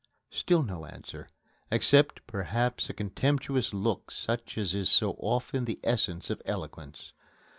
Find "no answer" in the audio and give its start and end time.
0.63-1.29